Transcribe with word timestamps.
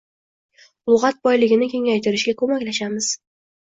lug‘at 0.93 1.21
boyligini 1.29 1.71
kengaytirishga 1.77 2.39
ko‘maklashamiz 2.45 3.17